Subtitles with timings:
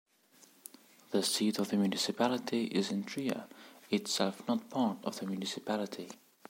[1.11, 3.45] The seat of the municipality is in Trier,
[3.91, 6.09] itself not part of the municipality.